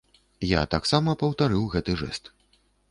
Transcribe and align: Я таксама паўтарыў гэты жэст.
Я 0.51 0.61
таксама 0.75 1.15
паўтарыў 1.21 1.71
гэты 1.77 1.91
жэст. 2.05 2.37